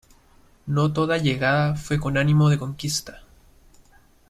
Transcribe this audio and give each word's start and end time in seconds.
No 0.65 0.91
toda 0.93 1.19
llegada 1.19 1.75
fue 1.75 1.99
con 1.99 2.17
animo 2.17 2.49
de 2.49 2.57
conquista. 2.57 3.21